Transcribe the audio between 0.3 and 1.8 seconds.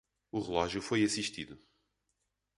O relógio foi assistido.